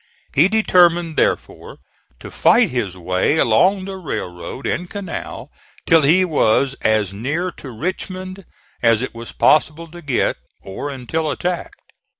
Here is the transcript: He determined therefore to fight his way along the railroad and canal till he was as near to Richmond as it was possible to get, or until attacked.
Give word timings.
He 0.33 0.47
determined 0.47 1.15
therefore 1.15 1.77
to 2.21 2.31
fight 2.31 2.71
his 2.71 2.97
way 2.97 3.37
along 3.37 3.85
the 3.85 3.97
railroad 3.97 4.65
and 4.65 4.89
canal 4.89 5.51
till 5.85 6.01
he 6.01 6.25
was 6.25 6.73
as 6.81 7.13
near 7.13 7.51
to 7.57 7.69
Richmond 7.69 8.43
as 8.81 9.03
it 9.03 9.13
was 9.13 9.31
possible 9.31 9.91
to 9.91 10.01
get, 10.01 10.37
or 10.59 10.89
until 10.89 11.29
attacked. 11.29 11.93